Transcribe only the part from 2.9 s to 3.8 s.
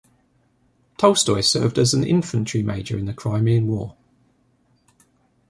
in the Crimean